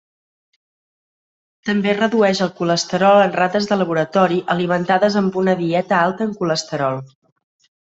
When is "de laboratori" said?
3.75-4.43